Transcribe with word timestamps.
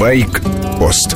Байк-пост 0.00 1.14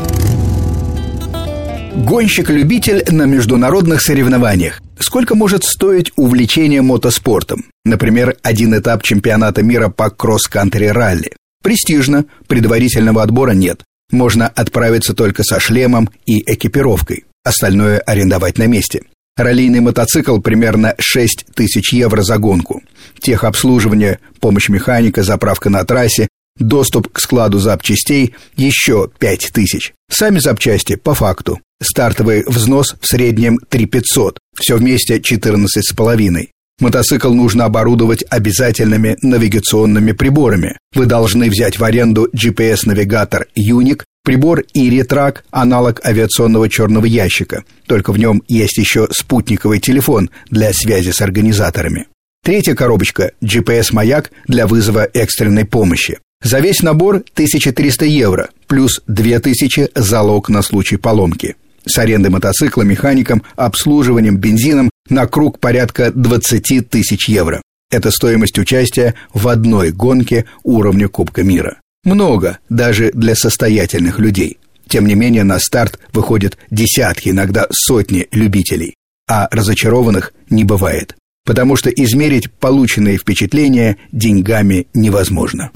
Гонщик-любитель 2.04 3.03
на 3.10 3.22
международных 3.22 4.03
соревнованиях. 4.03 4.83
Сколько 4.99 5.34
может 5.34 5.64
стоить 5.64 6.12
увлечение 6.17 6.83
мотоспортом? 6.83 7.65
Например, 7.86 8.36
один 8.43 8.79
этап 8.79 9.02
чемпионата 9.02 9.62
мира 9.62 9.89
по 9.89 10.11
кросс-кантри 10.11 10.89
ралли. 10.89 11.32
Престижно, 11.62 12.27
предварительного 12.47 13.23
отбора 13.23 13.52
нет. 13.52 13.84
Можно 14.12 14.48
отправиться 14.48 15.14
только 15.14 15.45
со 15.45 15.61
шлемом 15.61 16.11
и 16.27 16.41
экипировкой. 16.41 17.25
Остальное 17.43 18.01
арендовать 18.01 18.59
на 18.59 18.66
месте. 18.66 19.05
Раллийный 19.39 19.80
мотоцикл 19.80 20.41
примерно 20.41 20.95
6 20.98 21.46
тысяч 21.55 21.95
евро 21.95 22.21
за 22.21 22.37
гонку. 22.37 22.82
Техобслуживание, 23.19 24.19
помощь 24.41 24.69
механика, 24.69 25.23
заправка 25.23 25.71
на 25.71 25.85
трассе, 25.85 26.29
доступ 26.59 27.09
к 27.12 27.21
складу 27.21 27.59
запчастей 27.59 28.34
еще 28.56 29.10
5 29.19 29.51
тысяч. 29.52 29.92
Сами 30.10 30.38
запчасти 30.38 30.96
по 30.96 31.15
факту. 31.15 31.60
Стартовый 31.83 32.45
взнос 32.46 32.95
в 33.01 33.06
среднем 33.06 33.59
3 33.69 33.87
500, 33.87 34.38
все 34.59 34.77
вместе 34.77 35.20
14 35.20 35.84
с 35.84 35.93
половиной. 35.93 36.51
Мотоцикл 36.80 37.32
нужно 37.32 37.66
оборудовать 37.66 38.24
обязательными 38.29 39.16
навигационными 39.23 40.12
приборами. 40.12 40.77
Вы 40.95 41.06
должны 41.06 41.48
взять 41.48 41.79
в 41.79 41.84
аренду 41.84 42.29
GPS-навигатор 42.34 43.46
Unic, 43.57 44.02
прибор 44.24 44.65
Iritrack, 44.77 45.38
аналог 45.51 46.05
авиационного 46.05 46.68
черного 46.68 47.07
ящика. 47.07 47.62
Только 47.87 48.12
в 48.12 48.18
нем 48.18 48.43
есть 48.48 48.77
еще 48.77 49.07
спутниковый 49.12 49.79
телефон 49.79 50.30
для 50.51 50.73
связи 50.73 51.10
с 51.10 51.21
организаторами. 51.21 52.07
Третья 52.43 52.74
коробочка– 52.74 53.32
GPS-маяк 53.43 54.30
для 54.48 54.66
вызова 54.66 55.09
экстренной 55.15 55.65
помощи. 55.65 56.18
За 56.45 56.61
весь 56.61 56.83
набор 56.83 57.25
1300 57.33 58.05
евро, 58.05 58.51
плюс 58.66 59.01
2000 59.09 59.88
залог 59.95 60.51
на 60.51 60.60
случай 60.60 60.99
поломки. 60.99 61.57
С 61.87 61.96
арендой 61.99 62.30
мотоцикла, 62.30 62.82
механиком, 62.82 63.43
обслуживанием, 63.57 64.36
бензином 64.36 64.91
на 65.08 65.27
круг 65.27 65.58
порядка 65.58 66.12
20 66.12 66.88
тысяч 66.91 67.30
евро. 67.30 67.62
Это 67.91 68.10
стоимость 68.10 68.58
участия 68.58 69.14
в 69.33 69.48
одной 69.48 69.91
гонке 69.91 70.44
уровня 70.64 71.08
Кубка 71.08 71.42
мира. 71.42 71.78
Много 72.05 72.58
даже 72.68 73.11
для 73.14 73.34
состоятельных 73.34 74.18
людей. 74.18 74.58
Тем 74.86 75.06
не 75.06 75.14
менее, 75.14 75.44
на 75.44 75.58
старт 75.58 75.98
выходят 76.12 76.58
десятки, 76.70 77.30
иногда 77.30 77.66
сотни 77.70 78.28
любителей. 78.33 78.94
А 79.27 79.48
разочарованных 79.50 80.34
не 80.50 80.64
бывает. 80.64 81.16
Потому 81.46 81.77
что 81.77 81.88
измерить 81.88 82.50
полученные 82.50 83.16
впечатления 83.16 83.96
деньгами 84.12 84.88
невозможно. 84.92 85.70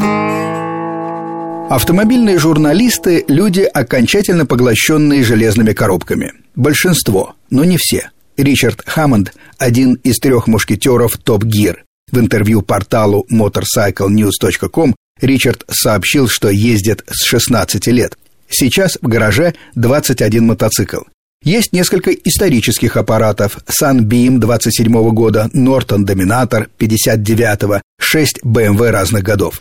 Автомобильные 1.68 2.38
журналисты– 2.38 3.26
люди, 3.28 3.60
окончательно 3.60 4.46
поглощенные 4.46 5.22
железными 5.22 5.74
коробками. 5.74 6.32
Большинство, 6.56 7.34
но 7.50 7.62
не 7.64 7.76
все. 7.76 8.10
Ричард 8.38 8.82
Хаммонд– 8.86 9.34
один 9.58 9.94
из 9.96 10.16
трех 10.16 10.46
мушкетеров 10.46 11.18
Топ 11.18 11.44
Гир. 11.44 11.84
В 12.10 12.18
интервью 12.18 12.62
порталу 12.62 13.26
motorcyclenews.com 13.30 14.94
Ричард 15.20 15.64
сообщил, 15.70 16.26
что 16.26 16.48
ездит 16.48 17.04
с 17.06 17.26
16 17.26 17.86
лет. 17.88 18.16
Сейчас 18.48 18.96
в 19.02 19.06
гараже 19.06 19.52
21 19.74 20.46
мотоцикл. 20.46 21.02
Есть 21.44 21.74
несколько 21.74 22.12
исторических 22.12 22.96
аппаратов 22.96 23.58
Sunbeam 23.66 24.38
27 24.38 25.10
года, 25.10 25.50
Norton 25.52 26.06
Dominator 26.06 26.66
59 26.78 27.82
6 28.00 28.40
BMW 28.42 28.90
разных 28.90 29.22
годов. 29.22 29.60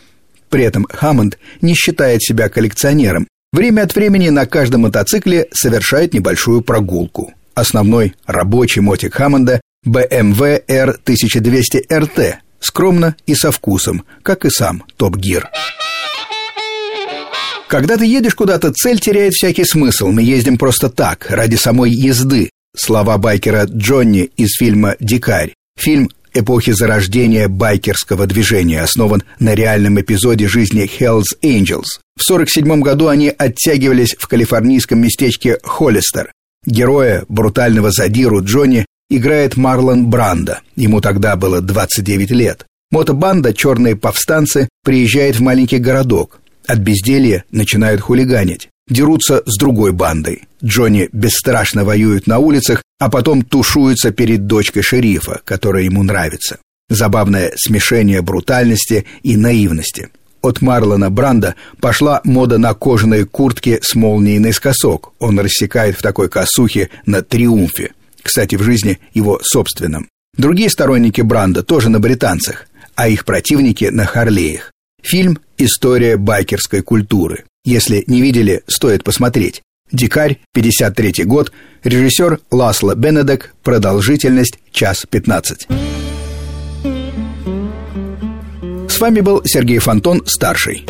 При 0.50 0.64
этом 0.64 0.86
Хаммонд 0.90 1.38
не 1.60 1.74
считает 1.74 2.22
себя 2.22 2.48
коллекционером. 2.48 3.26
Время 3.52 3.82
от 3.82 3.94
времени 3.94 4.28
на 4.28 4.46
каждом 4.46 4.82
мотоцикле 4.82 5.48
совершает 5.52 6.14
небольшую 6.14 6.60
прогулку. 6.62 7.32
Основной 7.54 8.14
рабочий 8.26 8.80
мотик 8.80 9.14
Хаммонда 9.14 9.60
BMW 9.86 10.64
R1200 10.66 11.88
RT, 11.90 12.34
скромно 12.60 13.16
и 13.26 13.34
со 13.34 13.50
вкусом, 13.50 14.04
как 14.22 14.44
и 14.44 14.50
сам 14.50 14.84
Топ 14.96 15.16
Гир. 15.16 15.48
Когда 17.68 17.98
ты 17.98 18.06
едешь 18.06 18.34
куда-то, 18.34 18.72
цель 18.72 18.98
теряет 18.98 19.34
всякий 19.34 19.64
смысл. 19.64 20.08
Мы 20.08 20.22
ездим 20.22 20.56
просто 20.56 20.88
так, 20.88 21.26
ради 21.30 21.56
самой 21.56 21.90
езды. 21.90 22.50
Слова 22.74 23.18
байкера 23.18 23.64
Джонни 23.64 24.30
из 24.36 24.56
фильма 24.56 24.96
«Дикарь». 25.00 25.52
Фильм 25.78 26.10
эпохи 26.34 26.72
зарождения 26.72 27.48
байкерского 27.48 28.26
движения, 28.26 28.82
основан 28.82 29.22
на 29.38 29.54
реальном 29.54 30.00
эпизоде 30.00 30.48
жизни 30.48 30.84
Hells 30.84 31.36
Angels. 31.42 32.00
В 32.16 32.24
1947 32.30 32.80
году 32.80 33.08
они 33.08 33.28
оттягивались 33.28 34.16
в 34.18 34.26
калифорнийском 34.28 35.00
местечке 35.00 35.58
Холлистер. 35.62 36.32
Героя, 36.66 37.24
брутального 37.28 37.90
задиру 37.90 38.42
Джонни, 38.42 38.86
играет 39.10 39.56
Марлон 39.56 40.08
Брандо. 40.08 40.58
Ему 40.76 41.00
тогда 41.00 41.36
было 41.36 41.60
29 41.60 42.30
лет. 42.30 42.66
Мотобанда 42.90 43.52
«Черные 43.54 43.96
повстанцы» 43.96 44.68
приезжает 44.82 45.36
в 45.36 45.42
маленький 45.42 45.78
городок. 45.78 46.40
От 46.66 46.78
безделья 46.78 47.44
начинают 47.50 48.00
хулиганить 48.00 48.68
дерутся 48.88 49.42
с 49.46 49.58
другой 49.58 49.92
бандой. 49.92 50.44
Джонни 50.64 51.08
бесстрашно 51.12 51.84
воюет 51.84 52.26
на 52.26 52.38
улицах, 52.38 52.82
а 52.98 53.10
потом 53.10 53.42
тушуется 53.42 54.10
перед 54.10 54.46
дочкой 54.46 54.82
шерифа, 54.82 55.40
которая 55.44 55.84
ему 55.84 56.02
нравится. 56.02 56.58
Забавное 56.88 57.52
смешение 57.56 58.22
брутальности 58.22 59.06
и 59.22 59.36
наивности. 59.36 60.08
От 60.40 60.62
Марлона 60.62 61.10
Бранда 61.10 61.56
пошла 61.80 62.20
мода 62.24 62.58
на 62.58 62.72
кожаные 62.74 63.24
куртки 63.24 63.80
с 63.82 63.94
молнией 63.94 64.38
наискосок. 64.38 65.12
Он 65.18 65.38
рассекает 65.38 65.96
в 65.96 66.02
такой 66.02 66.28
косухе 66.28 66.90
на 67.06 67.22
«Триумфе». 67.22 67.92
Кстати, 68.22 68.54
в 68.54 68.62
жизни 68.62 68.98
его 69.14 69.40
собственном. 69.42 70.08
Другие 70.36 70.70
сторонники 70.70 71.20
Бранда 71.20 71.62
тоже 71.62 71.88
на 71.88 71.98
британцах, 71.98 72.66
а 72.94 73.08
их 73.08 73.24
противники 73.24 73.86
на 73.86 74.06
Харлеях. 74.06 74.72
Фильм 75.02 75.38
«История 75.56 76.16
байкерской 76.16 76.82
культуры». 76.82 77.44
Если 77.68 78.02
не 78.06 78.22
видели, 78.22 78.62
стоит 78.66 79.04
посмотреть. 79.04 79.60
«Дикарь», 79.92 80.38
53 80.54 81.24
год, 81.24 81.52
режиссер 81.84 82.40
Ласло 82.50 82.94
Бенедек, 82.94 83.54
продолжительность 83.62 84.58
час 84.72 85.04
15. 85.10 85.68
С 88.88 89.00
вами 89.00 89.20
был 89.20 89.42
Сергей 89.44 89.80
Фонтон, 89.80 90.26
старший. 90.26 90.86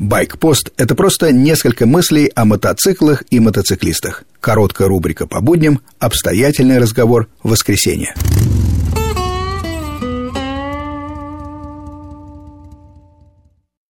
Байкпост– 0.00 0.72
это 0.76 0.96
просто 0.96 1.30
несколько 1.30 1.86
мыслей 1.86 2.32
о 2.34 2.44
мотоциклах 2.44 3.22
и 3.30 3.38
мотоциклистах. 3.38 4.24
Короткая 4.40 4.88
рубрика 4.88 5.28
по 5.28 5.40
будням, 5.40 5.80
обстоятельный 6.00 6.78
разговор 6.78 7.28
в 7.44 7.50
воскресенье. 7.50 8.16